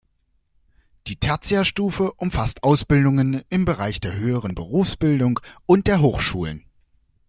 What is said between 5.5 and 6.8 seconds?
und der Hochschulen.